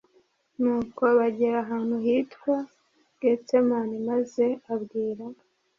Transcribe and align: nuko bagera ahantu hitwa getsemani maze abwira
nuko 0.61 1.03
bagera 1.17 1.57
ahantu 1.65 1.95
hitwa 2.05 2.55
getsemani 3.19 3.95
maze 4.09 4.45
abwira 4.73 5.25